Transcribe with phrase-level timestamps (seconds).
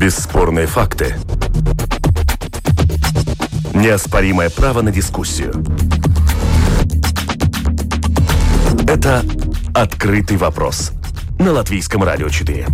[0.00, 1.14] Бесспорные факты.
[3.74, 5.52] Неоспоримое право на дискуссию.
[8.88, 9.22] Это
[9.74, 10.92] «Открытый вопрос»
[11.38, 12.66] на Латвийском радио 4.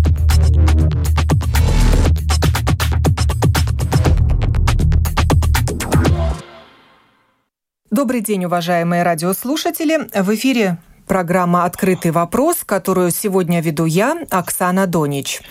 [7.90, 10.08] Добрый день, уважаемые радиослушатели.
[10.14, 15.42] В эфире программа «Открытый вопрос», которую сегодня веду я, Оксана Донич.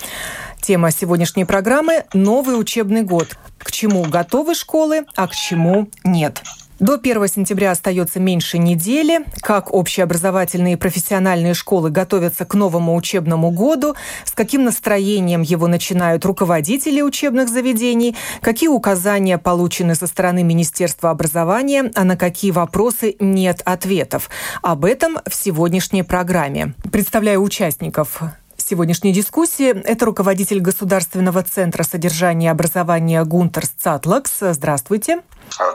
[0.65, 3.37] Тема сегодняшней программы– новый учебный год.
[3.59, 6.41] К чему готовы школы, а к чему нет.
[6.79, 9.19] До 1 сентября остается меньше недели.
[9.41, 16.25] Как общеобразовательные и профессиональные школы готовятся к новому учебному году, с каким настроением его начинают
[16.25, 23.61] руководители учебных заведений, какие указания получены со стороны Министерства образования, а на какие вопросы нет
[23.65, 24.31] ответов.
[24.63, 26.73] Об этом в сегодняшней программе.
[26.91, 28.23] Представляю участников
[28.65, 29.69] сегодняшней дискуссии.
[29.69, 34.39] Это руководитель Государственного центра содержания и образования Гунтерс Цатлакс.
[34.39, 35.21] Здравствуйте.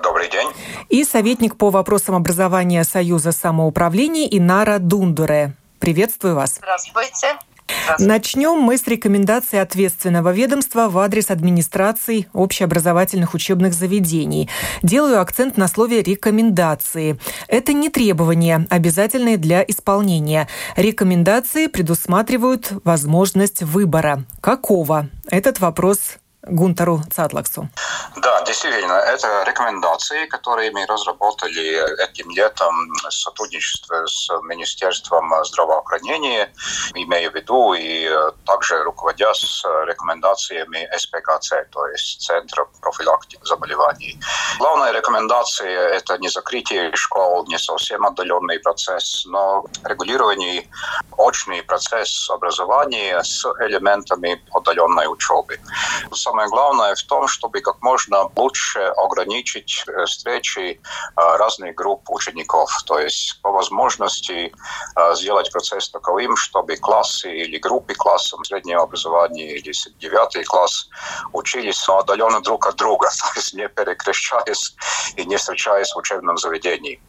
[0.02, 0.48] Добрый день.
[0.88, 5.55] И советник по вопросам образования Союза самоуправления Инара Дундуре.
[5.78, 6.56] Приветствую вас.
[6.56, 7.38] Здравствуйте.
[7.98, 14.48] Начнем мы с рекомендаций ответственного ведомства в адрес администрации общеобразовательных учебных заведений.
[14.82, 17.19] Делаю акцент на слове «рекомендации».
[17.48, 20.48] Это не требования, обязательные для исполнения.
[20.77, 24.25] Рекомендации предусматривают возможность выбора.
[24.41, 25.08] Какого?
[25.30, 27.69] Этот вопрос Гунтеру Цатлаксу.
[28.16, 36.52] Да, действительно, это рекомендации, которые мы разработали этим летом в сотрудничестве с Министерством здравоохранения,
[36.94, 38.08] имея в виду и
[38.47, 44.19] также руководя с рекомендациями СПКЦ, то есть Центра профилактики заболеваний.
[44.58, 50.66] Главная рекомендация– это не закрытие школ, не совсем отдаленный процесс, но регулирование
[51.16, 55.59] очный процесс образования с элементами отдаленной учебы.
[56.30, 60.76] Самое главное в том, чтобы как можно лучше ограничить э, встречи э,
[61.16, 62.70] разных групп учеников.
[62.86, 64.52] То есть по возможности
[64.96, 70.88] э, сделать процесс таковым, чтобы классы или группы классов среднего образования или девятый класс
[71.32, 74.76] учились отдаленно друг от друга, то есть не перекрещаясь
[75.16, 77.02] и не встречаясь в учебном заведении.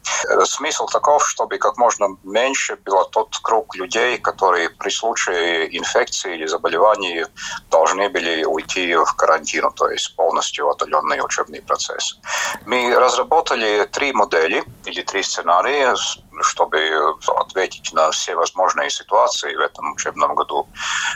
[0.44, 6.46] Смысл таков, чтобы как можно меньше было тот круг людей, которые при случае инфекции или
[6.46, 7.24] заболеваний
[7.70, 12.18] должны были уйти в карантин, то есть полностью отдаленный учебный процесс.
[12.66, 15.94] Мы разработали три модели или три сценария,
[16.40, 20.68] чтобы ответить на все возможные ситуации в этом учебном году.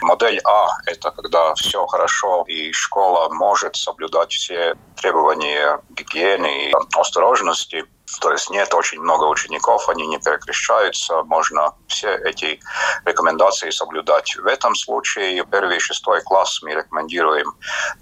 [0.02, 7.84] Модель А– это когда все хорошо и школа может соблюдать все требования гигиены и осторожности–
[8.20, 12.60] то есть нет очень много учеников, они не перекрещаются, можно все эти
[13.04, 14.36] рекомендации соблюдать.
[14.36, 17.54] В этом случае первый и шестой класс мы рекомендуем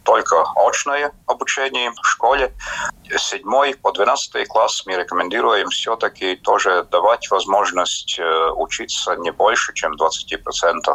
[0.04, 2.54] только очное обучение в школе.
[3.16, 9.94] Седьмой по двенадцатый класс мы рекомендуем все-таки тоже давать возможность э, учиться не больше, чем
[9.94, 10.94] 20%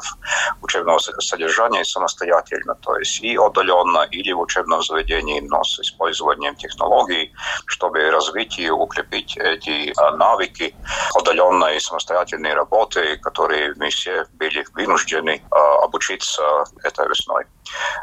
[0.62, 7.32] учебного содержания самостоятельно, то есть и удаленно, или в учебном заведении, но с использованием технологий,
[7.66, 10.76] чтобы развить и укрепить закрепить эти навыки
[11.16, 15.42] удаленной самостоятельной работы, которые мы все были вынуждены
[15.84, 17.46] обучиться этой весной.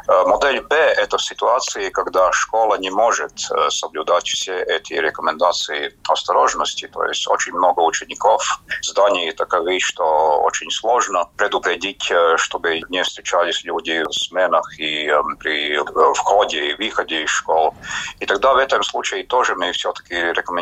[0.07, 3.31] Модель Б– это ситуации, когда школа не может
[3.69, 8.41] соблюдать все эти рекомендации осторожности, то есть очень много учеников,
[8.81, 15.77] здания таковы, что очень сложно предупредить, чтобы не встречались люди в сменах и при
[16.13, 17.75] входе и выходе из школ.
[18.19, 20.57] И тогда в этом случае тоже мы все-таки рекомендуем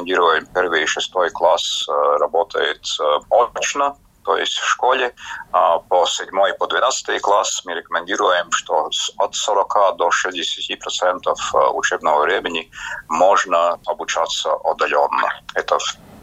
[0.54, 1.86] первый и шестой класс
[2.20, 2.86] работает
[3.56, 5.14] очно, то есть в школе
[5.52, 6.28] а, по 7
[6.58, 12.72] по 12 класс мы рекомендуем, что от 40 до 60 процентов а, учебного времени
[13.08, 15.30] можно обучаться удаленно.
[15.54, 15.78] Это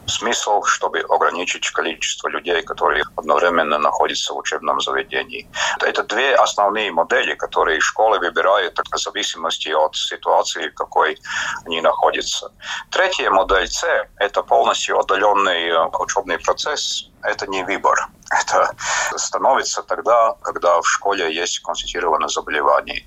[0.06, 5.48] смысл, чтобы ограничить количество людей, которые одновременно находятся в учебном заведении.
[5.80, 11.18] Это две основные модели, которые школы выбирают в зависимости от ситуации, в какой
[11.66, 12.52] они находятся.
[12.90, 13.84] Третья модель С–
[14.18, 18.08] это полностью отдаленный учебный процесс, это не выбор.
[18.30, 18.70] Это
[19.16, 23.04] становится тогда, когда в школе есть констатированное заболевание.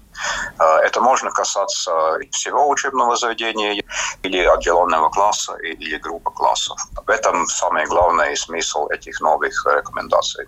[0.59, 1.91] Э, это можно касаться
[2.31, 3.83] всего учебного заведения
[4.23, 6.77] или отделенного класса или группы классов.
[7.05, 10.47] В этом самый главный смысл этих новых рекомендаций.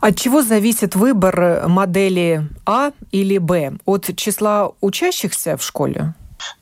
[0.00, 3.72] От чего зависит выбор модели А или Б?
[3.84, 6.14] От числа учащихся в школе?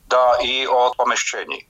[0.09, 1.67] Да, и от помещений.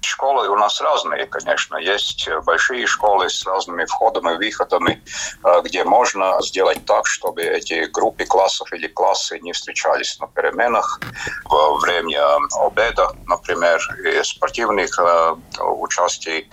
[0.00, 1.76] Школы у нас разные, конечно.
[1.76, 5.02] Есть большие школы с разными входами выходами,
[5.44, 11.00] э, где можно сделать так, чтобы эти группы классов или классы не встречались на переменах
[11.44, 13.80] во время обеда, например,
[14.22, 16.50] спортивных э, участий.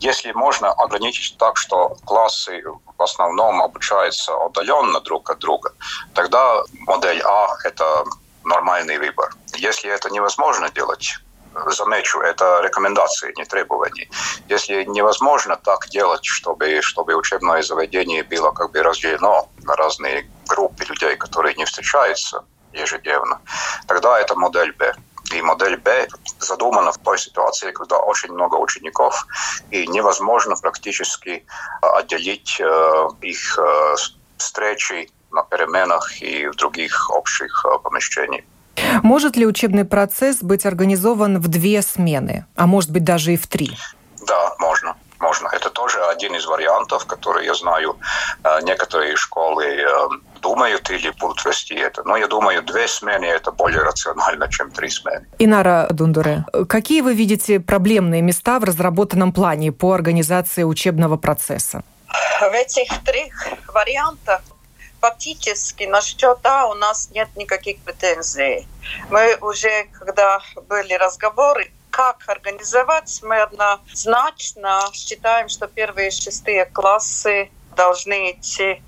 [0.00, 2.62] Если можно ограничить так, что классы
[2.98, 5.72] в основном обучаются удаленно друг от друга,
[6.14, 8.04] тогда модель А– это
[8.44, 9.30] нормальный выбор.
[9.56, 11.18] Если это невозможно делать,
[11.66, 14.08] замечу, это рекомендации, не требования.
[14.48, 20.84] Если невозможно так делать, чтобы, чтобы учебное заведение было как бы разделено на разные группы
[20.84, 23.40] людей, которые не встречаются ежедневно,
[23.86, 24.94] тогда это модель Б.
[25.32, 26.08] И модель Б
[26.40, 29.26] задумана в той ситуации, когда очень много учеников,
[29.70, 31.46] и невозможно практически
[31.82, 33.94] отделить э, их э,
[34.38, 38.44] встречи на переменах и в других общих э, помещениях.
[39.02, 43.46] Может ли учебный процесс быть организован в две смены, а может быть даже и в
[43.46, 43.70] три?
[44.26, 44.94] Да, можно.
[45.20, 45.48] Можно.
[45.52, 47.98] Это тоже один из вариантов, которые я знаю.
[48.42, 49.86] Э, некоторые школы э,
[50.40, 52.02] думают или будут вести это.
[52.04, 55.26] Но я думаю, две смены– это более рационально, чем три смены.
[55.38, 61.82] Инара Дундуре, какие вы видите проблемные места в разработанном плане по организации учебного процесса?
[62.40, 63.34] В этих трех
[63.74, 64.40] вариантах
[65.00, 68.68] фактически насчет А у нас нет никаких претензий.
[69.08, 78.32] Мы уже, когда были разговоры, как организовать, мы однозначно считаем, что первые шестые классы должны
[78.32, 78.82] идти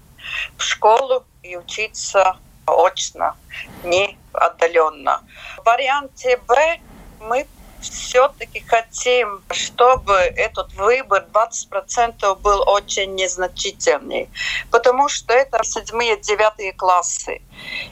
[0.57, 2.37] в школу и учиться
[2.67, 3.37] очно,
[3.83, 5.21] не отдаленно.
[5.59, 6.81] В варианте Б
[7.21, 7.47] мы
[7.91, 14.31] все-таки хотим, чтобы этот выбор 20% был очень незначительный,
[14.71, 17.43] потому что это седьмые, девятые классы.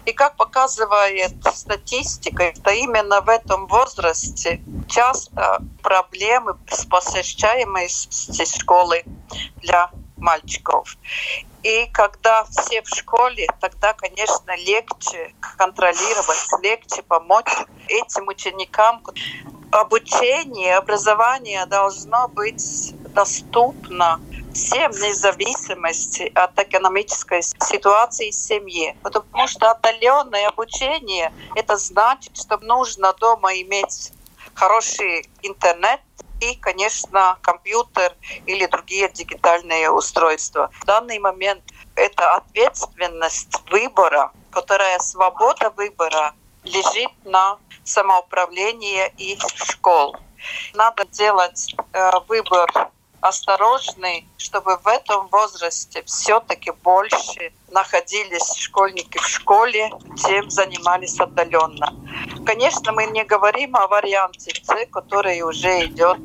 [0.05, 9.05] И как показывает статистика, это именно в этом возрасте часто проблемы с посещаемостью школы
[9.63, 10.97] для мальчиков.
[11.63, 17.53] И когда все в школе, тогда, конечно, легче контролировать, легче помочь
[17.87, 19.03] этим ученикам.
[19.71, 24.21] Обучение, образование должно быть доступно
[24.53, 28.97] всем вне зависимости от экономической ситуации в семье.
[29.03, 34.13] Потому что отдаленное обучение, это значит, что нужно дома иметь
[34.55, 36.01] хороший интернет,
[36.41, 38.17] и, конечно, компьютер
[38.47, 40.71] или другие дигитальные устройства.
[40.81, 41.63] В данный момент
[41.95, 46.35] это ответственность выбора, которая свобода выбора
[46.65, 50.17] лежит на самоуправлении и школ.
[50.75, 52.91] Надо делать э, выбор
[53.21, 61.95] осторожный, чтобы в этом возрасте все-таки больше находились школьники в школе, чем занимались отдаленно.
[62.47, 66.19] Конечно, мы не говорим о варианте С, который уже идет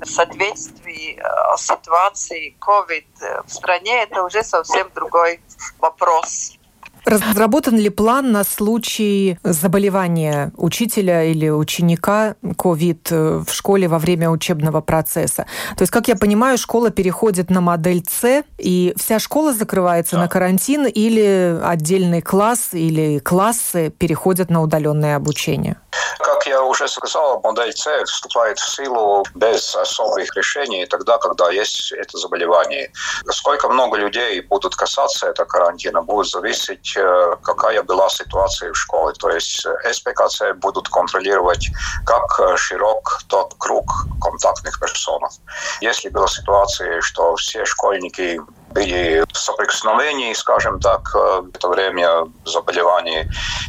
[0.00, 4.02] в соответствии э, ситуации COVID в стране.
[4.02, 5.40] Это уже совсем другой
[5.78, 6.58] вопрос.
[7.04, 14.30] Разработан ли план на случай заболевания учителя или ученика COVID э, в школе во время
[14.30, 15.46] учебного процесса?
[15.76, 20.22] То есть, как я понимаю, школа переходит на модель С, и вся школа закрывается да.
[20.22, 25.76] на карантин, или отдельный класс или классы переходят на удаленное обучение?
[26.18, 31.92] Как я уже сказал, модель С вступает в силу без особых решений тогда, когда есть
[31.92, 32.92] это заболевание.
[33.30, 39.14] Сколько много людей будут касаться этого карантина, будет зависеть, э, какая была ситуация в школе.
[39.18, 41.68] То есть э, СПКЦ будут контролировать
[42.06, 45.32] как широк тот круг контактных персонов.
[45.80, 53.28] Если была ситуация, что все школьники были в соприкосновении, скажем так, в это время заболеваний,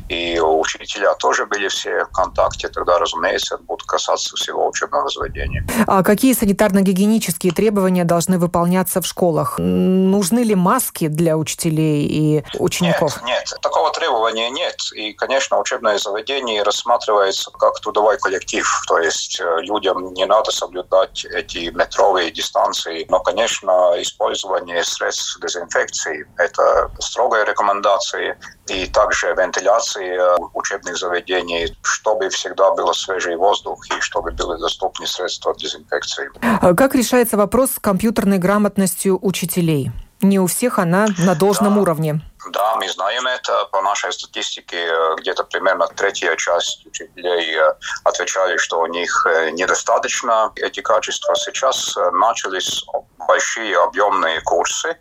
[0.10, 5.66] и учителя тоже были все в контакте, тогда, разумеется, это будет касаться всего учебного заведения.
[5.88, 9.56] А какие санитарно-гигиенические требования должны выполняться в школах?
[9.58, 13.22] Нужны ли маски для учителей и учеников?
[13.24, 14.76] Нет, нет, такого требования нет.
[14.94, 21.26] И, конечно, учебное заведение рассматривается как трудовой коллектив, то есть э, людям не надо соблюдать
[21.26, 26.26] эти метровые дистанции, но, конечно, использование средств дезинфекции.
[26.38, 28.38] Это строгая рекомендация.
[28.68, 35.56] И также вентиляция учебных заведений, чтобы всегда был свежий воздух и чтобы были доступны средства
[35.56, 36.30] дезинфекции.
[36.42, 39.92] А как решается вопрос с компьютерной грамотностью учителей?
[40.22, 41.82] Не у всех она на должном да.
[41.82, 42.22] уровне.
[42.50, 44.90] Да, мы знаем это по нашей статистике.
[45.18, 51.36] Где-то примерно третья часть учителей э, отвечали, что у них э, недостаточно эти качества.
[51.36, 52.84] Сейчас э, начались
[53.28, 54.98] большие объемные курсы.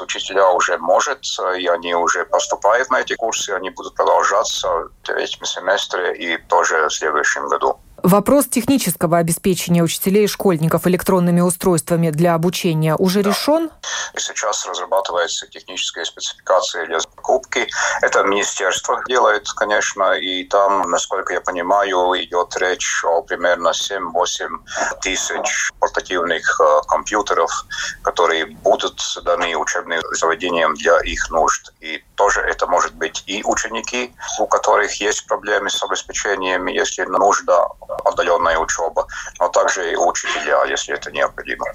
[0.00, 1.22] Учителя уже может,
[1.58, 3.50] и они уже поступают на эти курсы.
[3.50, 7.78] Они будут продолжаться в третьем семестре и тоже в следующем году.
[8.02, 13.30] Вопрос технического обеспечения учителей и школьников электронными устройствами для обучения уже да.
[13.30, 13.70] решен?
[14.16, 17.68] Сейчас разрабатывается техническая спецификация для закупки.
[18.00, 24.48] Это министерство делает, конечно, и там, насколько я понимаю, идет речь о примерно 7-8
[25.02, 27.50] тысяч портативных э, компьютеров,
[28.02, 31.72] которые будут даны учебным заведениям для их нужд.
[31.80, 37.66] И тоже это может быть и ученики, у которых есть проблемы с обеспечением, если нужда
[38.04, 39.06] отдаленная учеба,
[39.38, 41.66] но также и учителя, если это необходимо.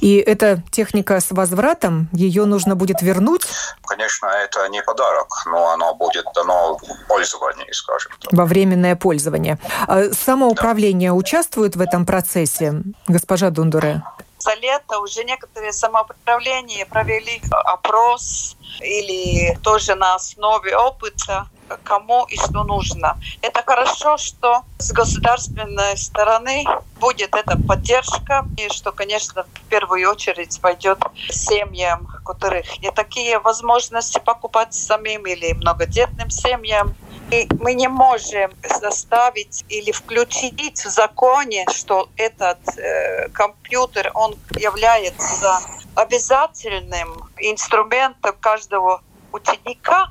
[0.00, 3.42] И эта техника с возвратом, ее нужно будет вернуть?
[3.84, 8.32] Конечно, это не подарок, но оно будет дано в пользование, скажем так.
[8.32, 9.58] Во временное пользование.
[9.86, 11.14] А самоуправление да.
[11.14, 12.74] участвует в этом процессе,
[13.08, 14.02] госпожа Дундуре?
[14.38, 21.46] За лето уже некоторые самоуправления провели опрос или тоже на основе опыта
[21.82, 23.18] кому и что нужно.
[23.40, 26.64] Это хорошо, что с государственной стороны
[27.00, 30.98] будет эта поддержка, и что, конечно, в первую очередь пойдет
[31.30, 36.94] семьям, у которых не такие возможности покупать самим или многодетным семьям.
[37.30, 45.60] И мы не можем заставить или включить в законе, что этот э, компьютер, он является
[45.94, 49.02] обязательным инструментом каждого
[49.32, 50.08] ученика,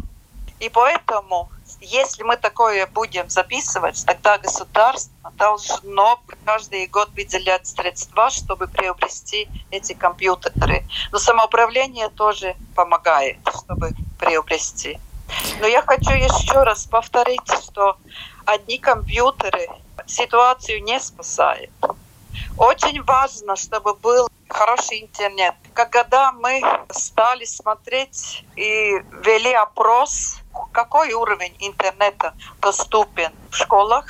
[0.62, 1.50] и поэтому,
[1.80, 9.94] если мы такое будем записывать, тогда государство должно каждый год выделять средства, чтобы приобрести эти
[9.94, 10.86] компьютеры.
[11.12, 15.00] Но самоуправление тоже помогает, чтобы приобрести.
[15.60, 17.98] Но я хочу еще раз повторить, что
[18.46, 19.68] одни компьютеры
[20.06, 21.72] ситуацию не спасают.
[22.56, 25.56] Очень важно, чтобы был хороший интернет.
[25.74, 30.41] Когда мы стали смотреть и вели опрос,
[30.72, 34.08] какой уровень интернета доступен в школах,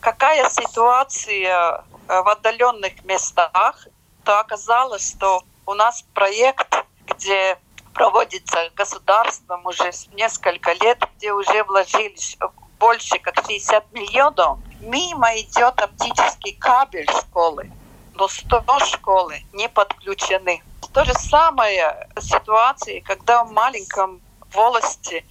[0.00, 3.86] какая ситуация э, в отдаленных местах,
[4.24, 7.58] то оказалось, что у нас проект, где
[7.94, 12.36] проводится государством уже несколько лет, где уже вложились
[12.78, 17.70] больше как 60 миллионов, мимо идет оптический кабель школы,
[18.14, 20.62] но 100 школы не подключены.
[20.92, 24.20] То же самое ситуация, когда в маленьком
[24.54, 25.24] волости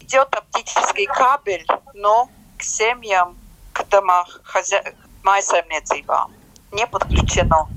[0.00, 3.36] идет оптический кабель, но к семьям,
[3.72, 4.82] к домам, хозя...
[5.22, 7.68] майсамнецībām не подключено.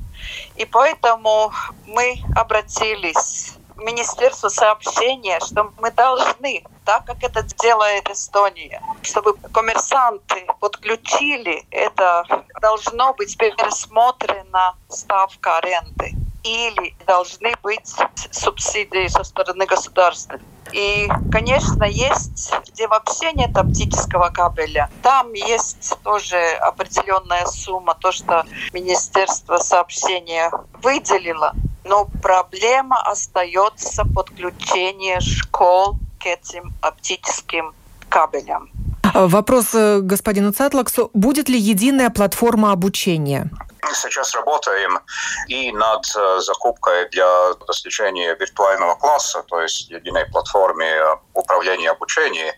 [0.55, 1.51] И поэтому
[1.85, 11.65] мы обратились Министерство сообщения, что мы должны, так как это делает Эстония, чтобы коммерсанты подключили,
[11.71, 12.23] это
[12.61, 17.93] должно быть пересмотрена ставка аренды или должны быть
[18.31, 20.39] субсидии со стороны государства.
[20.75, 24.89] И, конечно, есть, где вообще нет оптического кабеля.
[25.01, 30.51] Там есть тоже определенная сумма, то, что Министерство сообщения
[30.83, 31.53] выделило.
[31.85, 37.73] Но проблема остается подключение школ к этим оптическим
[38.09, 38.69] кабелям.
[39.13, 41.09] Вопрос э, господину Цатлаксу.
[41.13, 43.49] Будет ли единая платформа обучения?
[43.93, 44.99] Сейчас работаем
[45.47, 52.53] и над э, закупкой для достижения виртуального класса, то есть единой платформе э, управления обучением.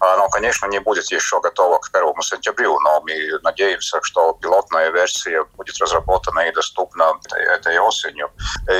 [0.00, 5.44] Оно, конечно, не будет еще готово к 1 сентябрю, но мы надеемся, что пилотная версия
[5.56, 8.30] будет разработана и доступна этой осенью.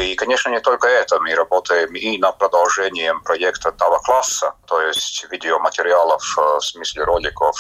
[0.01, 1.19] И, конечно, не только это.
[1.21, 7.57] Мы работаем и над продолжением проекта того класса, то есть видеоматериалов э, в смысле роликов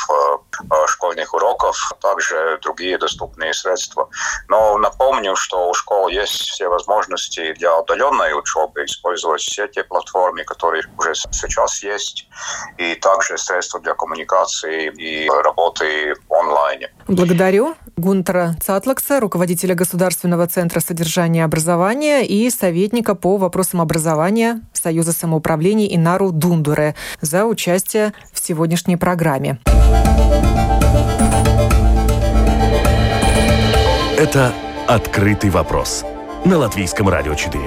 [0.86, 4.08] школьных уроков, а также другие доступные средства.
[4.48, 10.44] Но напомню, что у школ есть все возможности для удаленной учебы использовать все те платформы,
[10.44, 12.28] которые уже сейчас есть,
[12.78, 16.88] и также средства для коммуникации и работы онлайн.
[17.08, 25.12] Благодарю Гунтера Цатлакса, руководителя Государственного центра содержания и образования и советника по вопросам образования Союза
[25.12, 29.58] самоуправления Инару Дундуре за участие в сегодняшней программе.
[34.18, 34.54] Это
[34.88, 36.02] «Открытый вопрос»
[36.46, 37.62] на Латвийском радио 4.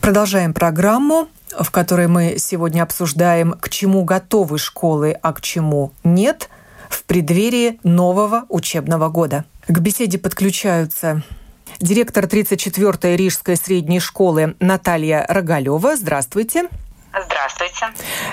[0.00, 6.48] Продолжаем программу, в которой мы сегодня обсуждаем, к чему готовы школы, а к чему нет
[6.88, 9.44] в преддверии нового учебного года.
[9.66, 11.24] К беседе подключаются
[11.80, 15.96] директор 34-й Рижской средней школы Наталья Рогалева.
[15.96, 16.68] Здравствуйте.
[17.26, 17.86] Здравствуйте.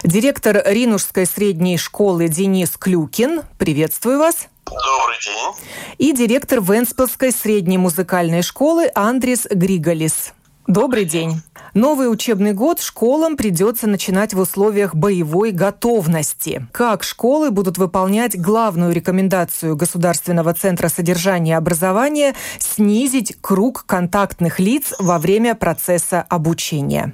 [0.04, 3.42] Директор Ринушской средней школы Денис Клюкин.
[3.58, 4.48] Приветствую вас.
[4.66, 5.70] Добрый день.
[5.98, 10.34] И директор Венспилской средней музыкальной школы Андрис Григолис.
[10.68, 11.42] Добрый день.
[11.76, 16.68] Новый учебный год школам придется начинать в условиях боевой готовности.
[16.72, 24.94] Как школы будут выполнять главную рекомендацию Государственного центра содержания и образования снизить круг контактных лиц
[24.98, 27.14] во время процесса обучения?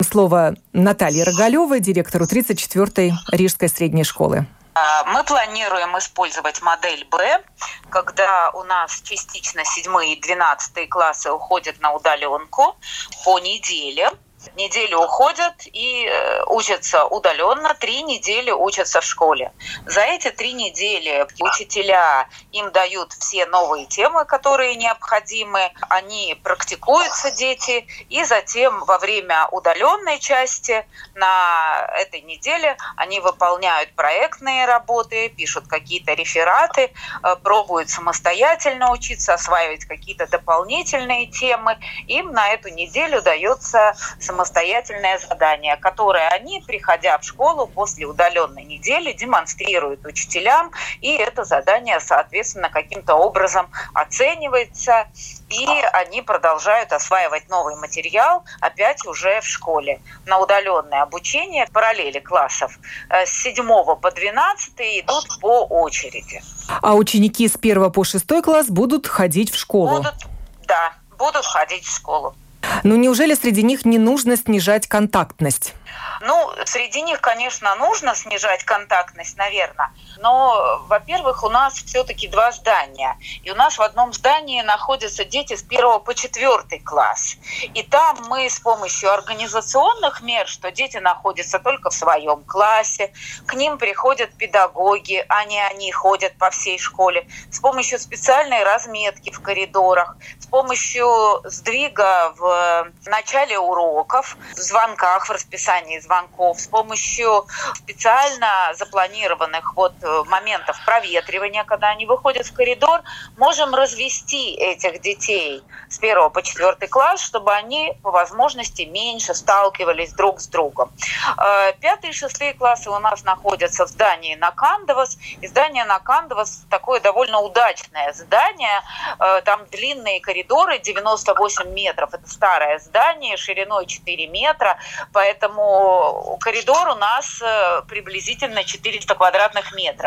[0.00, 4.46] Слово Наталье Рогалевой, директору 34-й Рижской средней школы.
[4.74, 7.42] А, мы планируем использовать модель Б,
[7.90, 12.76] когда у нас частично 7 и 12 классы уходят на удаленку
[13.24, 14.10] по неделе
[14.56, 19.52] неделю уходят и э, учатся удаленно, три недели учатся в школе.
[19.86, 27.86] За эти три недели учителя им дают все новые темы, которые необходимы, они практикуются, дети,
[28.08, 36.14] и затем во время удаленной части на этой неделе они выполняют проектные работы, пишут какие-то
[36.14, 41.78] рефераты, э, пробуют самостоятельно учиться, осваивать какие-то дополнительные темы.
[42.06, 43.96] Им на эту неделю дается
[44.34, 52.00] самостоятельное задание, которое они, приходя в школу после удаленной недели, демонстрируют учителям, и это задание,
[52.00, 55.06] соответственно, каким-то образом оценивается,
[55.48, 62.78] и они продолжают осваивать новый материал опять уже в школе на удаленное обучение параллели классов
[63.10, 63.64] э, с 7
[63.96, 66.42] по 12 идут по очереди.
[66.82, 69.98] А ученики с 1 по 6 класс будут ходить в школу?
[69.98, 70.26] Будут,
[70.66, 72.34] да, будут ходить в школу.
[72.82, 75.74] Но неужели среди них не нужно снижать контактность?
[76.20, 79.90] Ну, среди них, конечно, нужно снижать контактность, наверное.
[80.24, 83.18] Но, во-первых, у нас все-таки два здания.
[83.42, 87.36] И у нас в одном здании находятся дети с первого по четвертый класс.
[87.74, 93.12] И там мы с помощью организационных мер, что дети находятся только в своем классе,
[93.44, 99.30] к ним приходят педагоги, а не они ходят по всей школе, с помощью специальной разметки
[99.30, 107.46] в коридорах, с помощью сдвига в начале уроков, в звонках, в расписании звонков, с помощью
[107.74, 113.02] специально запланированных вот э, моментов проветривания, когда они выходят в коридор,
[113.36, 120.12] можем развести этих детей с первого по четвертый класс, чтобы они по возможности меньше сталкивались
[120.12, 120.90] друг с другом.
[121.38, 125.16] Э, пятые и шестые классы у нас находятся в здании Накандовас.
[125.40, 128.82] И здание Накандовас такое довольно удачное здание.
[129.18, 132.12] Э, там длинные коридоры, 98 метров.
[132.12, 134.78] Это старое здание, шириной 4 метра.
[135.12, 140.03] Поэтому коридор у нас э, приблизительно 400 квадратных метров.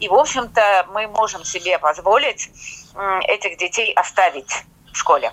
[0.00, 2.50] И, в общем-то, мы можем себе позволить
[3.28, 5.32] этих детей оставить в школе.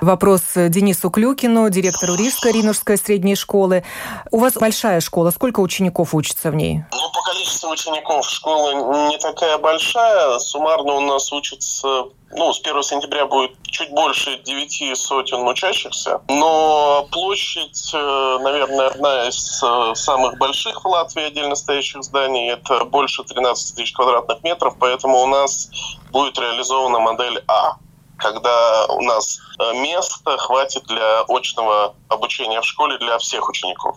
[0.00, 3.84] Вопрос Денису Клюкину, директору Рижской Ринушской средней школы.
[4.30, 5.30] У вас большая школа.
[5.30, 6.84] Сколько учеников учатся в ней?
[6.92, 10.38] Ну, по количеству учеников школа не такая большая.
[10.38, 12.04] Суммарно у нас учатся
[12.36, 19.28] ну, с 1 сентября будет чуть больше 9 сотен учащихся, но площадь, э, наверное, одна
[19.28, 24.74] из э, самых больших в Латвии отдельно стоящих зданий, это больше 13 тысяч квадратных метров,
[24.78, 25.68] поэтому у нас
[26.10, 27.76] будет реализована модель А
[28.24, 33.96] когда у нас э, места хватит для очного обучения в школе для всех учеников.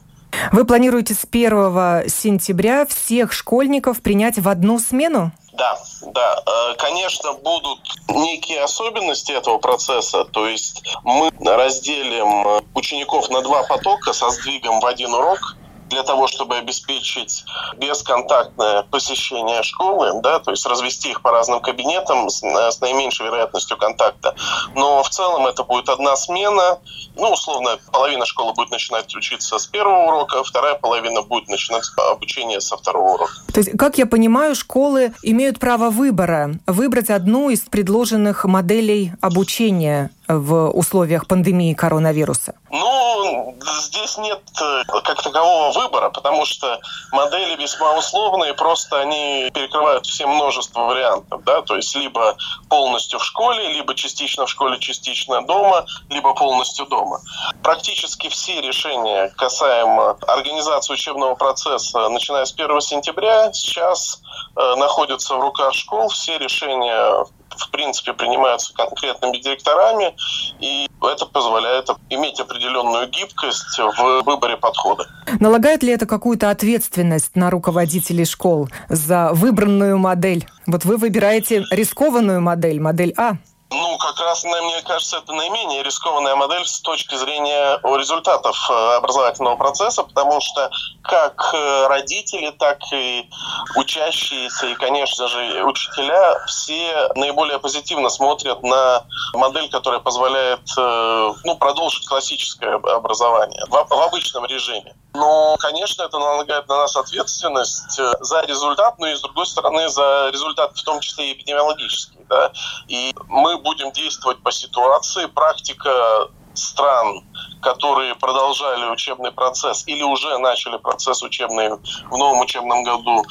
[0.52, 5.32] Вы планируете с 1 сентября всех школьников принять в одну смену?
[5.54, 5.80] Да,
[6.14, 6.44] да.
[6.46, 10.26] Э, конечно, будут некие особенности этого процесса.
[10.26, 15.56] То есть мы разделим учеников на два потока со сдвигом в один урок–
[15.90, 17.46] для того, чтобы обеспечить
[17.78, 23.78] бесконтактное посещение школы, да, то есть развести их по разным кабинетам с, с наименьшей вероятностью
[23.78, 24.36] контакта.
[24.76, 26.80] Но в целом это будет одна смена.
[27.16, 32.62] Ну, условно, половина школы будет начинать учиться с первого урока, вторая половина будет начинать обучение
[32.62, 33.34] со второго урока.
[33.54, 40.12] То есть, как я понимаю, школы имеют право выбора, выбрать одну из предложенных моделей обучения
[40.28, 42.56] в условиях пандемии коронавируса?
[42.70, 46.80] Ну, здесь нет э, как такового выбора, потому что
[47.12, 52.36] модели весьма условные, просто они перекрывают все множество вариантов, да, то есть либо
[52.70, 57.22] полностью в школе, либо частично в школе, частично дома, либо полностью дома.
[57.64, 64.22] Практически все решения касаемо организации учебного процесса, начиная с 1 сентября, сейчас
[64.56, 67.26] э, находятся в руках школ, все решения
[67.60, 70.16] в принципе, принимаются конкретными директорами,
[70.60, 75.08] и это позволяет иметь определенную гибкость в выборе подхода.
[75.40, 80.48] Налагает ли это какую-то ответственность на руководителей школ за выбранную модель?
[80.66, 83.38] Вот вы выбираете рискованную модель, модель А.
[83.70, 89.58] Ну, как раз, мне кажется, это наименее рискованная модель с точки зрения результатов э, образовательного
[89.58, 90.72] процесса, потому что
[91.04, 93.30] как э, родители, так и
[93.76, 99.04] учащиеся, и, конечно же, учителя, все наиболее позитивно смотрят на
[99.34, 104.96] модель, которая позволяет э, ну, продолжить классическое образование в обычном режиме.
[105.18, 110.30] Но, конечно, это налагает на нас ответственность за результат, но и, с другой стороны, за
[110.32, 112.20] результат в том числе и эпидемиологический.
[112.30, 112.52] Да?
[112.88, 115.26] И мы будем действовать по ситуации.
[115.26, 117.24] Практика стран,
[117.62, 123.24] которые продолжали учебный процесс или уже начали процесс учебный в новом учебном году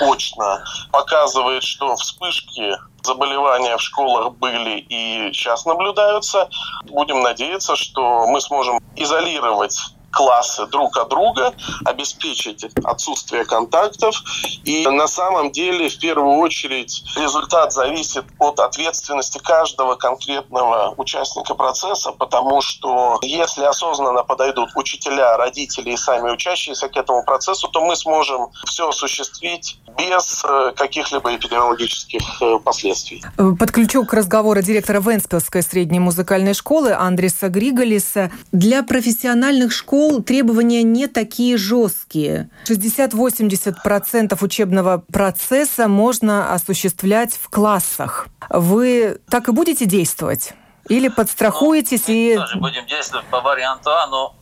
[0.00, 6.48] очно, показывает, что вспышки заболевания в школах были и сейчас наблюдаются.
[6.84, 9.78] Будем надеяться, что мы сможем изолировать
[10.14, 14.22] классы друг от друга, обеспечить отсутствие контактов.
[14.64, 22.12] И на самом деле, в первую очередь, результат зависит от ответственности каждого конкретного участника процесса,
[22.12, 27.96] потому что если осознанно подойдут учителя, родители и сами учащиеся к этому процессу, то мы
[27.96, 33.22] сможем все осуществить без э, каких-либо эпидемиологических э, последствий.
[33.58, 38.30] Подключу к разговору директора Венспилской средней музыкальной школы Андреса Григолиса.
[38.52, 42.50] Для профессиональных школ требования не такие жесткие.
[42.68, 48.28] 60-80% учебного процесса можно осуществлять в классах.
[48.50, 50.54] Вы так и будете действовать?
[50.88, 52.36] Или подстрахуетесь ну, и...
[52.36, 54.36] тоже будем действовать по варианту А, но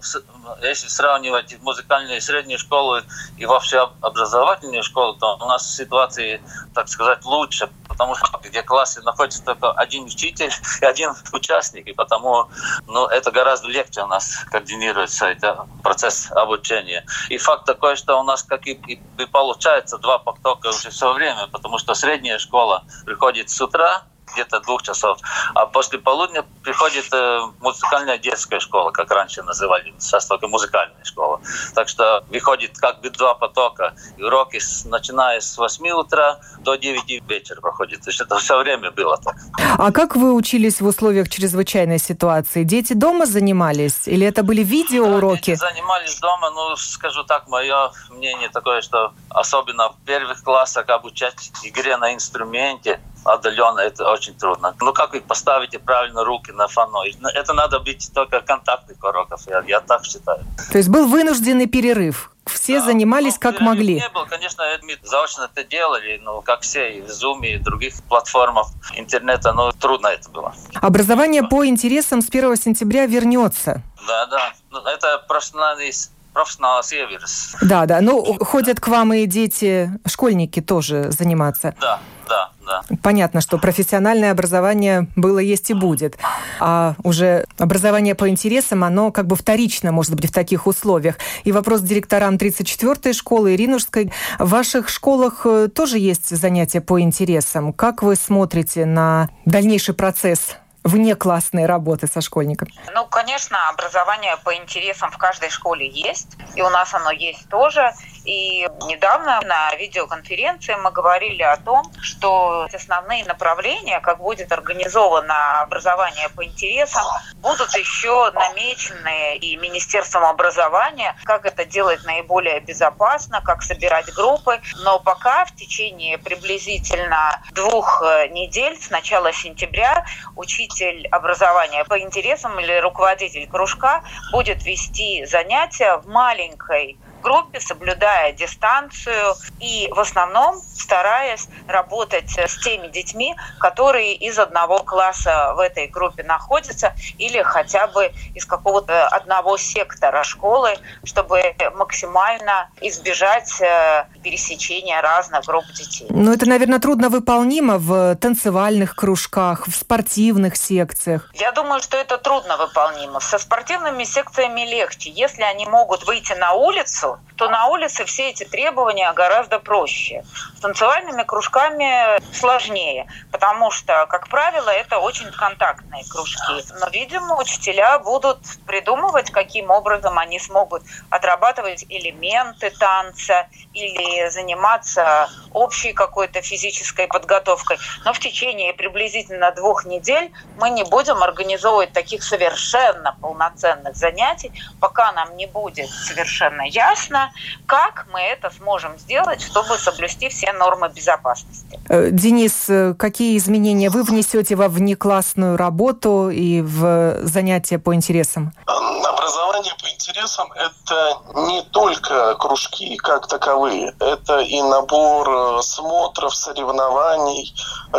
[0.60, 3.04] если сравнивать музыкальные средние школы
[3.38, 6.42] и вообще образовательные школы, то у нас ситуации,
[6.74, 10.50] так сказать, лучше, потому что где классе находится только один учитель
[10.80, 12.48] и один участник, и потому
[12.86, 17.04] ну, это гораздо легче у нас координируется, это процесс обучения.
[17.28, 21.46] И факт такой, что у нас как и, и получается два потока уже все время,
[21.46, 25.18] потому что средняя школа приходит с утра, где-то двух часов.
[25.54, 31.40] А после полудня приходит э, музыкальная детская школа, как раньше называли, сейчас только музыкальная школа.
[31.74, 33.94] Так что выходит как бы два потока.
[34.16, 38.02] И уроки начиная с 8 утра до 9 вечера проходит.
[38.02, 39.36] То есть это все время было так.
[39.78, 42.64] А как вы учились в условиях чрезвычайной ситуации?
[42.64, 44.06] Дети дома занимались?
[44.06, 45.56] Или это были видеоуроки?
[45.56, 46.50] Да, занимались дома.
[46.50, 53.00] Ну, скажу так, мое мнение такое, что особенно в первых классах обучать игре на инструменте,
[53.24, 54.74] отдаленно это очень трудно.
[54.80, 56.98] Ну как вы поставите правильно руки на фано?
[57.34, 60.44] Это надо быть только контактных уроков, я, я так считаю.
[60.70, 62.30] То есть был вынужденный перерыв?
[62.46, 62.86] Все да.
[62.86, 63.94] занимались ну, как могли?
[63.94, 67.94] Не было, конечно, мы заочно это делали, но как все, и в Zoom, и других
[68.08, 70.52] платформах интернета, но трудно это было.
[70.74, 73.82] Образование по интересам с 1 сентября вернется.
[74.08, 74.52] Да, да.
[74.70, 75.92] Ну, это профессиональный
[76.32, 77.56] профессионал северс.
[77.62, 78.00] Да, да.
[78.00, 81.74] Ну, ходят к вам и дети, школьники тоже заниматься.
[81.80, 82.82] Да, да, да.
[83.02, 86.18] Понятно, что профессиональное образование было, есть и будет.
[86.60, 91.16] А уже образование по интересам, оно как бы вторично, может быть, в таких условиях.
[91.44, 94.12] И вопрос директорам 34-й школы Иринушской.
[94.38, 97.72] В ваших школах э, тоже есть занятия по интересам.
[97.72, 102.68] Как вы смотрите на дальнейший процесс вне классной работы со школьником?
[102.94, 107.92] Ну, конечно, образование по интересам в каждой школе есть, и у нас оно есть тоже.
[108.24, 116.28] И недавно на видеоконференции мы говорили о том, что основные направления, как будет организовано образование
[116.28, 117.04] по интересам,
[117.36, 124.60] будут еще намечены и Министерством образования, как это делать наиболее безопасно, как собирать группы.
[124.84, 130.04] Но пока в течение приблизительно двух э, недель с начала сентября
[130.36, 139.34] учитель образования по интересам или руководитель кружка будет вести занятия в маленькой группе, соблюдая дистанцию
[139.60, 146.22] и в основном стараясь работать с теми детьми, которые из одного класса в этой группе
[146.22, 155.44] находятся или хотя бы из какого-то одного сектора школы, чтобы максимально избежать э, пересечения разных
[155.46, 156.06] групп детей.
[156.10, 161.30] Ну, это, наверное, трудно выполнимо в танцевальных кружках, в спортивных секциях.
[161.34, 163.20] Я думаю, что это трудно выполнимо.
[163.20, 165.10] Со спортивными секциями легче.
[165.10, 170.22] Если они могут выйти на улицу, то на улице все эти требования гораздо проще.
[170.56, 176.64] С танцевальными кружками сложнее, потому что, как правило, это очень контактные кружки.
[176.78, 185.92] Но, видимо, учителя будут придумывать, каким образом они смогут отрабатывать элементы танца или заниматься общей
[185.92, 187.78] какой-то физической подготовкой.
[188.04, 195.10] Но в течение приблизительно двух недель мы не будем организовывать таких совершенно полноценных занятий, пока
[195.12, 197.32] нам не будет совершенно ясно, интересно,
[197.66, 201.80] как мы это сможем сделать, чтобы соблюсти все нормы безопасности.
[201.88, 208.52] Э, Денис, э, какие изменения вы внесете во внеклассную работу и в занятия по интересам?
[208.66, 217.54] Образование по интересам– это не только кружки как таковые, это и набор э, смотров, соревнований,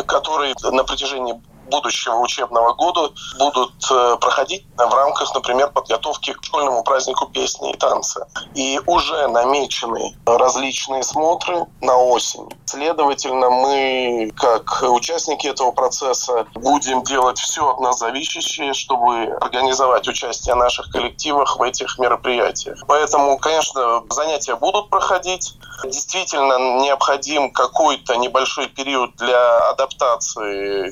[0.06, 1.36] которые на протяжении
[1.70, 7.78] будущего учебного года будут э, проходить в рамках, например, подготовки к школьному празднику песни и
[7.78, 8.28] танца.
[8.56, 12.50] И уже намечены различные смотры на осень.
[12.66, 20.56] Следовательно, мы, как участники этого процесса, будем делать все от нас зависящее, чтобы организовать участие
[20.56, 22.78] наших коллективов в этих мероприятиях.
[22.88, 25.54] Поэтому, конечно, занятия будут проходить.
[25.84, 30.92] Действительно, необходим какой-то небольшой период для адаптации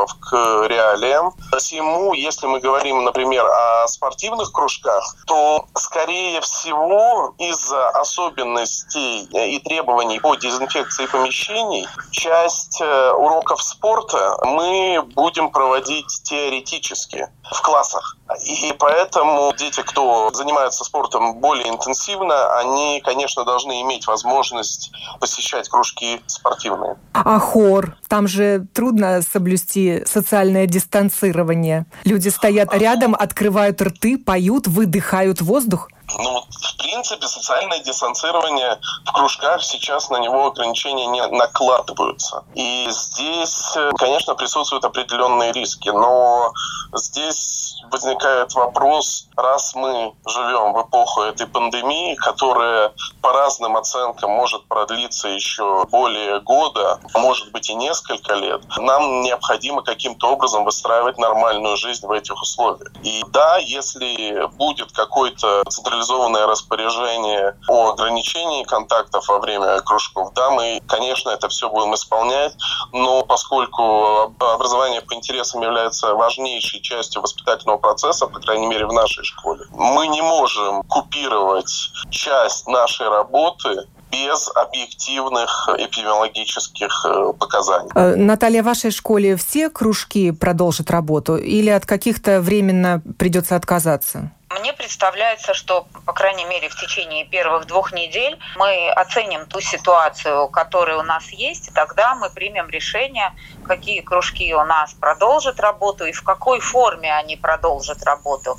[0.00, 1.32] коллективов к реалиям.
[1.50, 10.20] Посему, если мы говорим, например, о спортивных кружках, то, скорее всего, из-за особенностей и требований
[10.20, 18.16] по дезинфекции помещений, часть э, уроков спорта мы будем проводить теоретически в классах.
[18.44, 26.20] И поэтому дети, кто занимается спортом более интенсивно, они, конечно, должны иметь возможность посещать кружки
[26.26, 26.96] спортивные.
[27.12, 27.96] А хор?
[28.08, 31.86] Там же трудно соблюсти социальное дистанцирование.
[32.04, 35.90] Люди стоят рядом, открывают рты, поют, выдыхают воздух.
[36.18, 42.44] Ну, в принципе, социальное дистанцирование в кружках сейчас на него ограничения не накладываются.
[42.54, 46.52] И здесь, конечно, присутствуют определенные риски, но
[46.94, 54.66] здесь возникает вопрос, раз мы живем в эпоху этой пандемии, которая по разным оценкам может
[54.66, 61.76] продлиться еще более года, может быть и несколько лет, нам необходимо каким-то образом выстраивать нормальную
[61.76, 62.92] жизнь в этих условиях.
[63.02, 65.62] И да, если будет какой-то
[66.00, 72.54] централизованное распоряжение о ограничении контактов во время кружков, да, мы, конечно, это все будем исполнять,
[72.92, 79.24] но поскольку образование по интересам является важнейшей частью воспитательного процесса, по крайней мере, в нашей
[79.24, 79.64] школе.
[79.70, 81.72] Мы не можем купировать
[82.10, 87.90] часть нашей работы без объективных эпидемиологических э, показаний.
[87.94, 94.32] Э, Наталья, в вашей школе все кружки продолжат работу или от каких-то временно придется отказаться?
[94.50, 100.48] Мне представляется, что, по крайней мере, в течение первых двух недель мы оценим ту ситуацию,
[100.48, 103.32] которая у нас есть, и тогда мы примем решение,
[103.70, 108.58] какие кружки у нас продолжат работу и в какой форме они продолжат работу.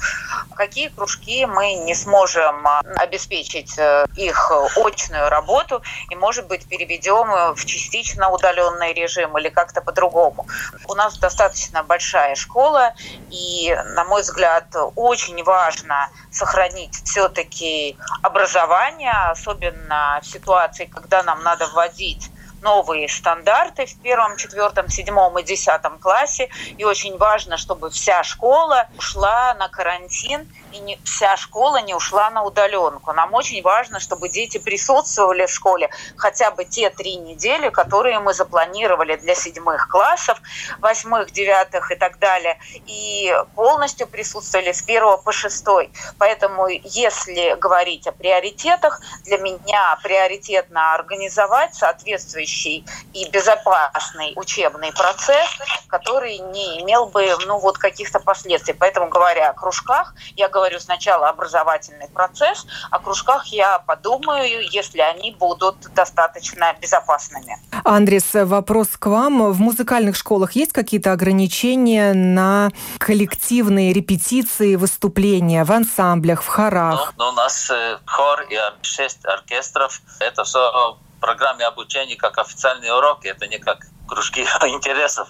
[0.56, 7.54] Какие кружки мы не сможем а, обеспечить э, их очную работу и, может быть, переведем
[7.54, 10.47] в частично удаленный режим или как-то по-другому.
[10.88, 12.93] У нас достаточно большая школа,
[13.30, 21.67] и, на мой взгляд, очень важно сохранить все-таки образование, особенно в ситуации, когда нам надо
[21.67, 26.50] вводить новые стандарты в первом, четвертом, седьмом и десятом классе.
[26.78, 32.29] И очень важно, чтобы вся школа ушла на карантин и не, вся школа не ушла
[32.29, 33.13] на удаленку.
[33.13, 38.34] Нам очень важно, чтобы дети присутствовали в школе хотя бы те три недели, которые мы
[38.34, 40.41] запланировали для седьмых классов,
[40.79, 45.91] восьмых, девятых и так далее, и полностью присутствовали с первого по шестой.
[46.17, 55.49] Поэтому, если говорить о приоритетах, для меня приоритетно организовать соответствующий и безопасный учебный процесс,
[55.88, 58.73] который не имел бы ну, вот каких-то последствий.
[58.73, 65.00] Поэтому, говоря о кружках, я говорю говорю сначала образовательный процесс, о кружках я подумаю, если
[65.00, 67.58] они будут достаточно безопасными.
[67.84, 69.52] Андрес, вопрос к вам.
[69.52, 72.69] В музыкальных школах есть какие-то ограничения на
[73.00, 77.13] коллективные репетиции, выступления в ансамблях, в хорах?
[77.17, 80.00] Ну, ну у нас э, хор и шесть оркестров.
[80.19, 83.28] Это все в программе обучения как официальные уроки.
[83.28, 85.30] Это не как кружки интересов.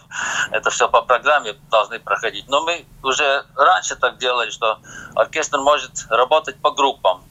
[0.51, 2.47] Это все по программе должны проходить.
[2.47, 4.79] Но мы уже раньше так делали, что
[5.15, 7.23] оркестр может работать по группам,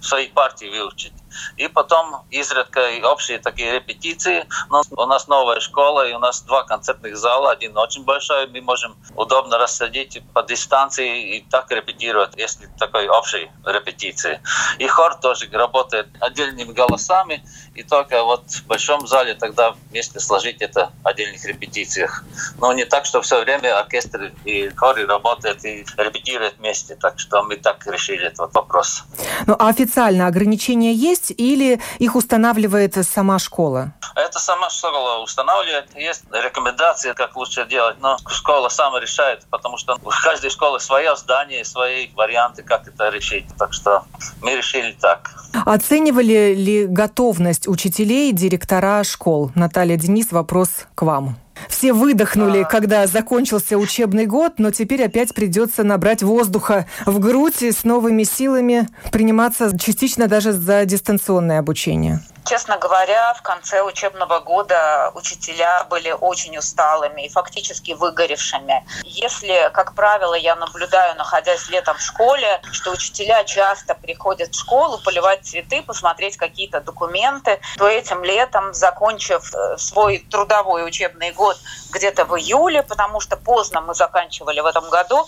[0.00, 1.12] свои партии выучить.
[1.56, 4.46] И потом изредка общие такие репетиции.
[4.70, 7.52] Но у нас новая школа, и у нас два концертных зала.
[7.52, 13.50] Один очень большой, мы можем удобно рассадить по дистанции и так репетировать, если такой общей
[13.64, 14.40] репетиции.
[14.78, 17.44] И хор тоже работает отдельными голосами,
[17.74, 22.24] и только вот в большом зале тогда вместе сложить это в отдельных репетициях.
[22.58, 26.96] Но не так, что все время оркестр и хор работают и репетируют вместе.
[26.96, 29.04] Так что мы так решили этот вопрос.
[29.46, 33.92] Ну, а официально ограничения есть есть или их устанавливает сама школа?
[34.14, 35.88] Это сама школа устанавливает.
[35.96, 41.16] Есть рекомендации, как лучше делать, но школа сама решает, потому что у каждой школы свое
[41.16, 43.46] здание, свои варианты, как это решить.
[43.58, 44.04] Так что
[44.42, 45.30] мы решили так.
[45.64, 49.50] Оценивали ли готовность учителей, директора школ?
[49.54, 51.36] Наталья Денис, вопрос к вам.
[51.68, 52.64] Все выдохнули, а...
[52.64, 58.24] когда закончился учебный год, но теперь опять придется набрать воздуха в грудь и с новыми
[58.24, 62.20] силами приниматься частично даже за дистанционное обучение.
[62.46, 68.86] Честно говоря, в конце учебного года учителя были очень усталыми и фактически выгоревшими.
[69.02, 74.98] Если, как правило, я наблюдаю, находясь летом в школе, что учителя часто приходят в школу
[74.98, 81.58] поливать цветы, посмотреть какие-то документы, то этим летом, закончив э, свой трудовой учебный год
[81.90, 85.26] где-то в июле, потому что поздно мы заканчивали в этом году,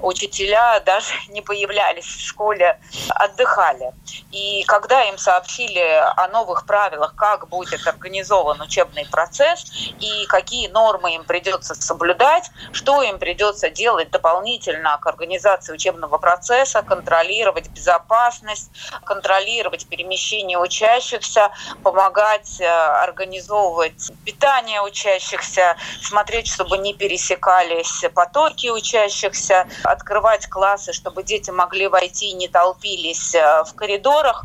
[0.00, 3.92] учителя даже не появлялись в школе, отдыхали.
[4.32, 9.64] И когда им сообщили о новых новых правилах, как будет организован учебный процесс
[10.00, 16.82] и какие нормы им придется соблюдать, что им придется делать дополнительно к организации учебного процесса,
[16.82, 18.70] контролировать безопасность,
[19.04, 21.50] контролировать перемещение учащихся,
[21.82, 31.50] помогать э, организовывать питание учащихся, смотреть, чтобы не пересекались потоки учащихся, открывать классы, чтобы дети
[31.50, 34.44] могли войти и не толпились э, в коридорах.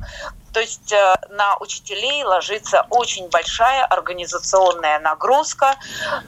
[0.54, 5.76] То есть э, на учителей ложится очень большая организационная нагрузка,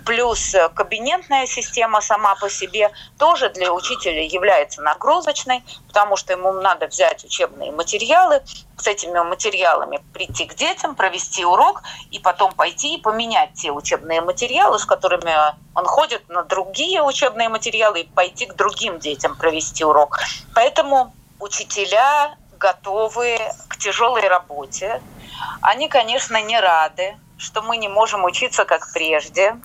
[0.06, 6.54] плюс э, кабинетная система сама по себе тоже для учителя является нагрузочной, потому что ему
[6.54, 8.42] надо взять учебные материалы,
[8.78, 14.22] с этими материалами прийти к детям, провести урок и потом пойти и поменять те учебные
[14.22, 15.34] материалы, с которыми
[15.76, 20.20] он ходит на другие учебные материалы и пойти к другим детям провести урок.
[20.54, 25.02] Поэтому учителя готовы к тяжелой работе.
[25.62, 29.58] Они, конечно, не рады, что мы не можем учиться как прежде.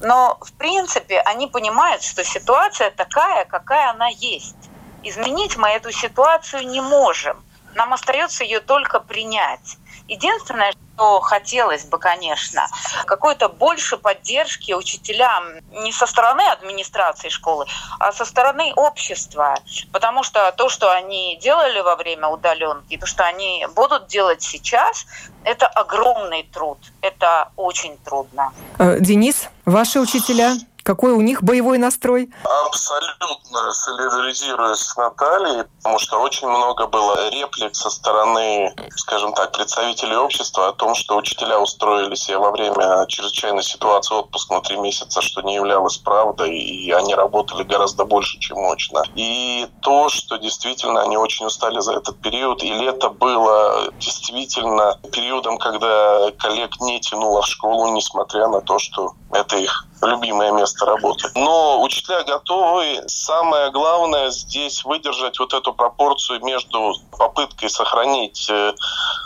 [0.00, 4.70] Но, в принципе, они понимают, что ситуация такая, какая она есть.
[5.02, 7.42] Изменить мы эту ситуацию не можем.
[7.74, 9.76] Нам остается ее только принять.
[10.08, 12.66] Единственное, что хотелось бы, конечно,
[13.04, 15.44] какой-то больше поддержки учителям
[15.82, 17.66] не со стороны администрации школы,
[17.98, 19.58] а со стороны общества.
[19.92, 25.06] Потому что то, что они делали во время удаленки, то, что они будут делать сейчас,
[25.44, 26.78] это огромный труд.
[27.02, 28.52] Это очень трудно.
[28.78, 32.30] Э, Денис, ваши учителя какой у них боевой настрой?
[32.66, 40.16] Абсолютно солидаризируюсь с Натальей, потому что очень много было реплик со стороны, скажем так, представителей
[40.16, 45.20] общества о том, что учителя устроили себе во время чрезвычайной ситуации отпуск на три месяца,
[45.20, 49.02] что не являлось правдой, и они работали гораздо больше, чем очно.
[49.16, 55.58] И то, что действительно они очень устали за этот период, и лето было действительно периодом,
[55.58, 61.28] когда коллег не тянуло в школу, несмотря на то, что это их любимое место работы.
[61.34, 63.02] Но учителя готовы.
[63.06, 68.74] Самое главное здесь выдержать вот эту пропорцию между попыткой сохранить э,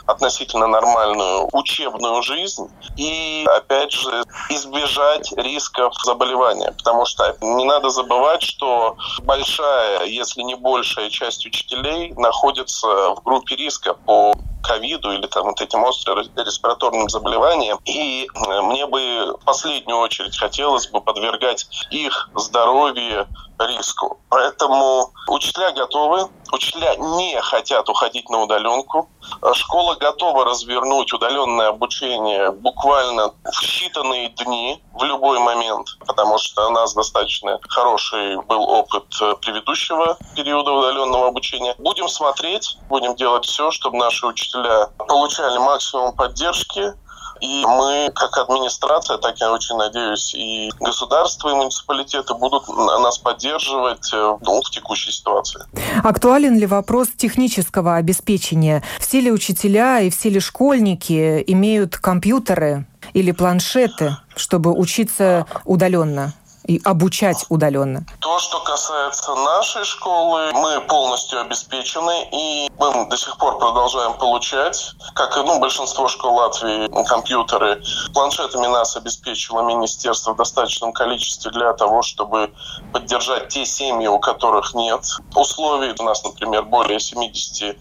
[0.07, 6.73] относительно нормальную учебную жизнь и, опять же, избежать рисков заболевания.
[6.77, 13.57] Потому что не надо забывать, что большая, если не большая часть учителей находится в группе
[13.57, 17.79] риска по ковиду или там вот этим респираторным заболеваниям.
[17.85, 23.27] И э, мне бы в последнюю очередь хотелось бы подвергать их здоровье
[23.66, 24.20] риску.
[24.29, 29.09] Поэтому учителя готовы, учителя не хотят уходить на удаленку.
[29.53, 36.70] Школа готова развернуть удаленное обучение буквально в считанные дни, в любой момент, потому что у
[36.70, 39.07] нас достаточно хороший был опыт
[39.40, 41.75] предыдущего периода удаленного обучения.
[41.79, 46.94] Будем смотреть, будем делать все, чтобы наши учителя получали максимум поддержки,
[47.40, 54.12] и мы, как администрация, так я очень надеюсь, и государство, и муниципалитеты будут нас поддерживать
[54.12, 55.64] э, ну, в текущей ситуации.
[56.03, 58.83] Актуален ли вопрос технического обеспечения?
[58.98, 66.35] Все ли учителя и все ли школьники имеют компьютеры или планшеты, чтобы учиться удаленно?
[66.70, 68.04] И обучать удаленно?
[68.20, 74.92] То, что касается нашей школы, мы полностью обеспечены, и мы до сих пор продолжаем получать,
[75.14, 77.83] как и ну, большинство школ Латвии, компьютеры.
[78.14, 82.52] Планшетами нас обеспечило министерство в достаточном количестве для того, чтобы
[82.92, 85.04] поддержать те семьи, у которых нет
[85.35, 85.92] условий.
[85.98, 87.76] У нас, например, более 70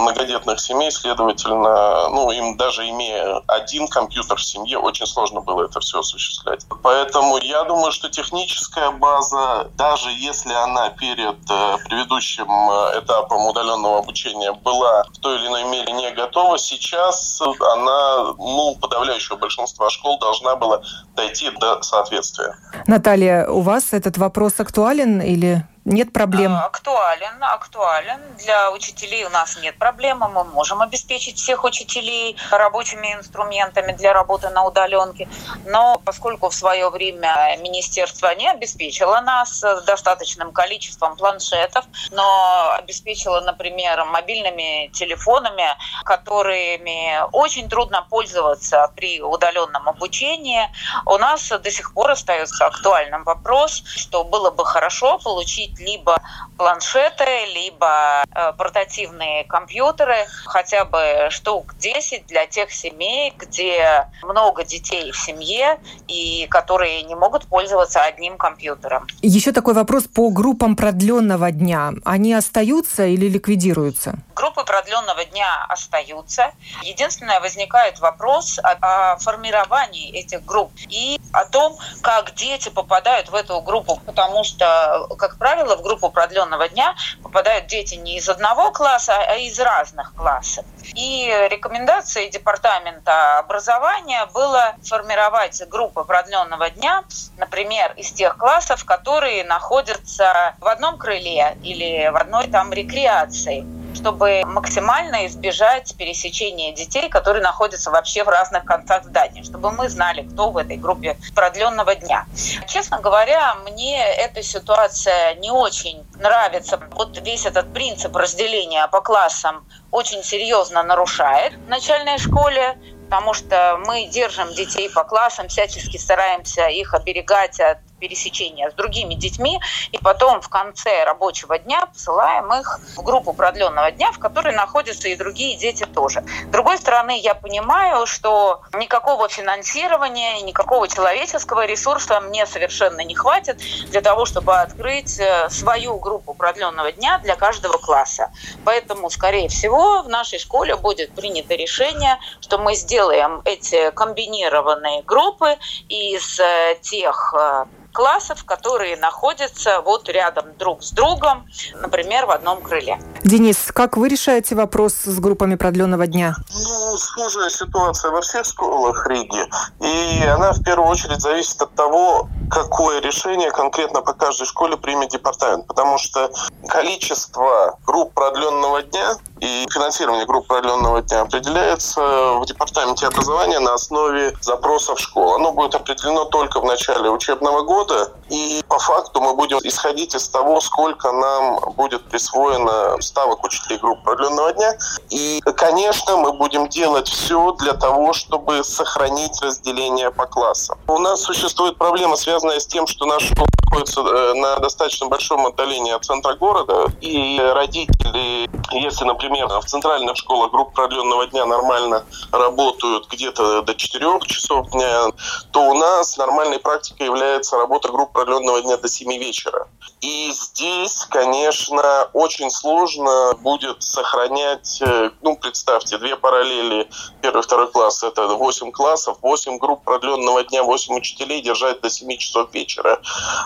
[0.00, 5.78] многодетных семей, следовательно, ну, им даже имея один компьютер в семье, очень сложно было это
[5.78, 6.66] все осуществлять.
[6.82, 13.46] Поэтому я думаю, что тех техническая база, даже если она перед э, предыдущим э, этапом
[13.46, 19.90] удаленного обучения была в той или иной мере не готова, сейчас она, ну, подавляющего большинства
[19.90, 20.80] школ должна была
[21.14, 22.56] дойти до соответствия.
[22.86, 26.52] Наталья, у вас этот вопрос актуален или нет проблем?
[26.54, 28.20] А, актуален, актуален.
[28.38, 30.28] Для учителей у нас нет проблемы.
[30.28, 35.28] Мы можем обеспечить всех учителей рабочими инструментами для работы на удаленке.
[35.66, 44.04] Но поскольку в свое время министерство не обеспечило нас достаточным количеством планшетов, но обеспечило, например,
[44.04, 45.64] мобильными телефонами,
[46.04, 50.68] которыми очень трудно пользоваться при удаленном обучении,
[51.06, 56.20] у нас до сих пор остается актуальным вопрос, что было бы хорошо получить купить либо
[56.56, 65.10] планшеты, либо э, портативные компьютеры, хотя бы штук 10 для тех семей, где много детей
[65.10, 69.06] в семье и которые не могут пользоваться одним компьютером.
[69.22, 71.92] Еще такой вопрос по группам продленного дня.
[72.04, 74.14] Они остаются или ликвидируются?
[74.34, 76.52] Группы продленного дня остаются.
[76.82, 83.34] Единственное, возникает вопрос о, о формировании этих групп и о том, как дети попадают в
[83.34, 88.70] эту группу, потому что, как правило, в группу продленного дня попадают дети не из одного
[88.72, 90.64] класса, а из разных классов.
[90.94, 97.04] И рекомендацией Департамента образования было формировать группы продленного дня,
[97.36, 104.42] например, из тех классов, которые находятся в одном крыле или в одной там рекреации чтобы
[104.44, 110.50] максимально избежать пересечения детей, которые находятся вообще в разных концах здания, чтобы мы знали, кто
[110.50, 112.26] в этой группе продленного дня.
[112.66, 116.80] Честно говоря, мне эта ситуация не очень нравится.
[116.92, 122.78] Вот весь этот принцип разделения по классам очень серьезно нарушает в начальной школе
[123.12, 129.14] потому что мы держим детей по классам, всячески стараемся их оберегать от пересечения с другими
[129.14, 129.60] детьми,
[129.92, 135.08] и потом в конце рабочего дня посылаем их в группу продленного дня, в которой находятся
[135.08, 136.24] и другие дети тоже.
[136.48, 143.58] С другой стороны, я понимаю, что никакого финансирования, никакого человеческого ресурса мне совершенно не хватит
[143.90, 148.32] для того, чтобы открыть э, свою группу продленного дня для каждого класса.
[148.64, 155.56] Поэтому, скорее всего, в нашей школе будет принято решение, что мы сделаем эти комбинированные группы
[155.88, 161.46] из э, тех э, классов, которые находятся вот рядом друг с другом,
[161.80, 162.98] например, в одном крыле.
[163.24, 166.34] Денис, как вы решаете вопрос с группами продленного дня?
[166.52, 169.46] Ну, схожая ситуация во всех школах Риги.
[169.80, 175.10] И она в первую очередь зависит от того, какое решение конкретно по каждой школе примет
[175.10, 175.66] департамент.
[175.66, 176.30] Потому что
[176.68, 184.34] количество групп продленного дня и финансирование групп продленного дня определяется в департаменте образования на основе
[184.40, 185.34] запросов школ.
[185.34, 187.81] Оно будет определено только в начале учебного года.
[188.30, 194.02] И по факту мы будем исходить из того, сколько нам будет присвоено ставок учителей групп
[194.02, 194.74] продленного дня.
[195.10, 200.78] И, конечно, мы будем делать все для того, чтобы сохранить разделение по классам.
[200.88, 205.92] У нас существует проблема, связанная с тем, что школа находится э, на достаточно большом отдалении
[205.92, 213.08] от центра города, и родители, если, например, в центральных школах групп продленного дня нормально работают
[213.08, 215.12] где-то до 4 часов дня,
[215.50, 219.68] то у нас нормальной практикой является работа групп продленного дня до 7 вечера.
[220.00, 226.88] И здесь, конечно, очень сложно будет сохранять, э, ну, представьте, две параллели,
[227.20, 232.16] первый второй класс, это 8 классов, 8 групп продленного дня, 8 учителей держать до 7
[232.16, 233.00] часов вечера.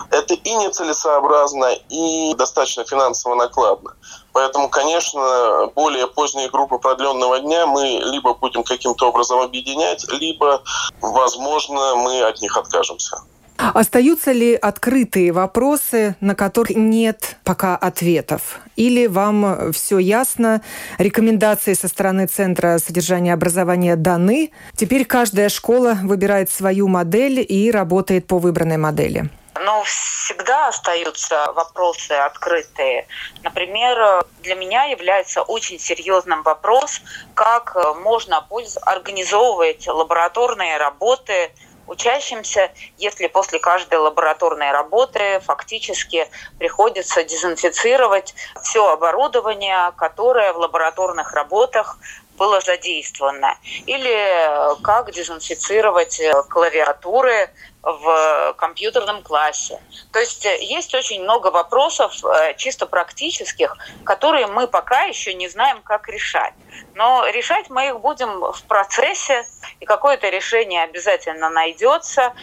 [0.09, 3.95] Это и нецелесообразно, и достаточно финансово накладно.
[4.37, 10.61] Поэтому, конечно, более поздние группы продленного дня мы либо будем каким-то образом объединять, либо,
[11.01, 13.17] возможно, мы от них откажемся.
[13.57, 18.59] Остаются ли открытые вопросы, на которых нет пока ответов?
[18.75, 20.61] Или вам все ясно,
[20.99, 28.27] рекомендации со стороны Центра содержания образования даны, теперь каждая школа выбирает свою модель и работает
[28.27, 29.31] по выбранной модели?
[29.59, 33.07] Но всегда остаются вопросы открытые.
[33.43, 37.01] Например, для меня является очень серьезным вопрос,
[37.33, 38.45] как можно
[38.85, 41.51] организовывать лабораторные работы
[41.87, 46.27] учащимся, если после каждой лабораторной работы фактически
[46.59, 51.97] приходится дезинфицировать все оборудование, которое в лабораторных работах
[52.37, 53.57] было задействовано.
[53.85, 57.49] Или как дезинфицировать клавиатуры
[57.87, 59.79] в компьютерном классе.
[60.11, 65.47] То есть э, есть очень много вопросов э, чисто практических, которые мы пока еще не
[65.47, 66.53] знаем, как решать.
[66.95, 69.45] Но решать мы их будем в процессе,
[69.79, 72.33] и какое-то решение обязательно найдется.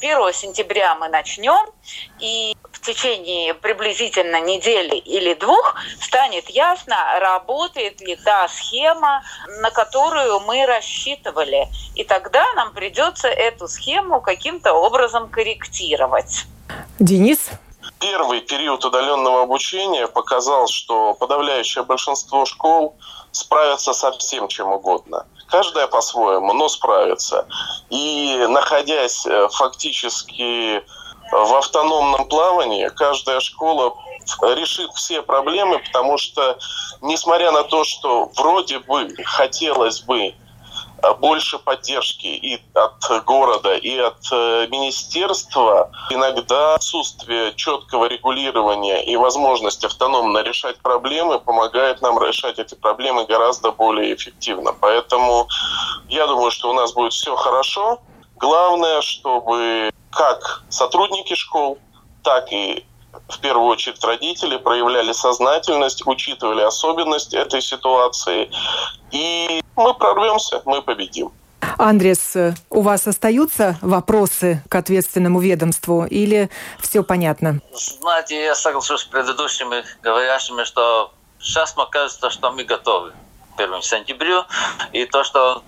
[0.00, 1.72] 1 сентября мы начнем,
[2.18, 9.22] и в течение приблизительно недели или двух станет ясно, работает ли та схема,
[9.60, 11.68] на которую мы рассчитывали.
[11.94, 16.46] И тогда нам придется эту схему каким-то образом корректировать.
[16.98, 17.50] Денис?
[18.00, 22.96] Первый период удаленного обучения показал, что подавляющее большинство школ
[23.32, 25.26] справятся со всем чем угодно.
[25.48, 27.46] Каждая по-своему, но справится.
[27.90, 30.82] И находясь э, фактически
[31.30, 33.94] в автономном плавании, каждая школа
[34.42, 36.58] решит все проблемы, потому что,
[37.00, 40.34] несмотря на то, что вроде бы хотелось бы
[41.02, 45.90] Э, больше поддержки и от города, и от э, министерства.
[46.10, 53.70] Иногда отсутствие четкого регулирования и возможность автономно решать проблемы помогает нам решать эти проблемы гораздо
[53.70, 54.72] более эффективно.
[54.72, 55.48] Поэтому
[56.08, 58.00] я думаю, что у нас будет все хорошо.
[58.36, 61.78] Главное, чтобы как сотрудники школ,
[62.24, 62.84] так и
[63.28, 68.50] в первую очередь родители проявляли сознательность, учитывали особенность этой ситуации.
[69.12, 71.30] И мы прорвемся, мы победим.
[71.78, 72.36] Андрес,
[72.68, 76.50] у вас остаются вопросы к ответственному ведомству или
[76.80, 77.60] все понятно?
[77.72, 83.12] Знаете, я соглашусь с предыдущими говорящими, что сейчас мне кажется, что мы готовы
[83.56, 84.44] к 1 сентябрю.
[84.92, 85.62] И то, что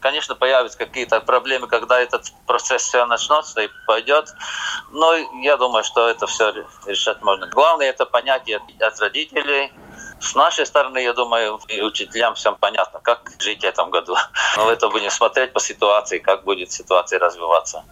[0.00, 4.34] Конечно, появятся какие-то проблемы, когда этот процесс все начнется и пойдет.
[4.90, 6.52] Но я думаю, что это все
[6.86, 7.46] решать можно.
[7.48, 9.70] Главное это понятие от родителей,
[10.20, 14.14] с нашей стороны, я думаю, и учителям всем понятно, как жить в этом году.
[14.56, 17.84] Но это будем смотреть по ситуации, как будет ситуация развиваться.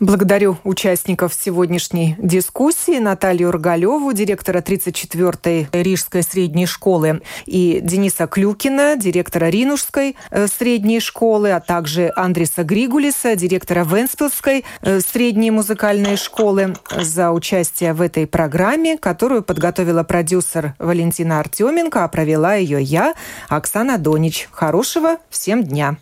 [0.00, 9.46] Благодарю участников сегодняшней дискуссии Наталью Рогалеву, директора 34-й Рижской средней школы, и Дениса Клюкина, директора
[9.46, 17.30] Ринушской э, средней школы, а также Андреса Григулиса, директора Венспилской э, средней музыкальной школы за
[17.30, 21.38] участие в этой программе, которую подготовила продюсер Валентина
[21.74, 23.14] Артеменко, а провела ее я,
[23.48, 24.48] Оксана Донич.
[24.52, 25.96] Хорошего всем дня!